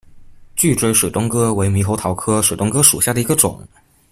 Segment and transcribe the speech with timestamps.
[0.55, 3.63] 聚锥水东哥为猕猴桃科水东哥属下的一个种。